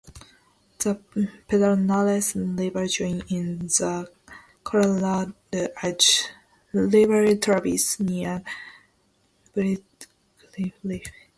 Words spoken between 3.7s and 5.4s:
the Colorado